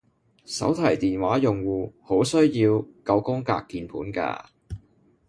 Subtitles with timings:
[0.45, 4.45] 手提電話用戶好需要九宮格鍵盤㗎